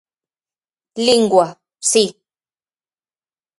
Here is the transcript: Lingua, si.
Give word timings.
Lingua, 1.05 1.47
si. 1.91 2.03